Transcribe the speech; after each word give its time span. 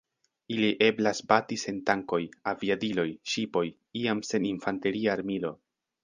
Ili 0.53 0.69
eblas 0.83 1.17
bati 1.31 1.57
sen 1.63 1.75
tankoj, 1.89 2.19
aviadiloj, 2.51 3.05
ŝipoj, 3.33 3.63
iam 4.01 4.23
sen 4.31 4.47
infanteria 4.53 5.13
armilo. 5.17 5.53